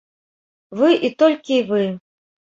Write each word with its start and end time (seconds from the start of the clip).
Вы 0.79 0.87
і 1.09 1.11
толькі 1.23 1.59
вы. 1.69 1.83